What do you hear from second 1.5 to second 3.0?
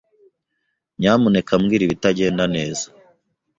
mbwira ibitagenda neza.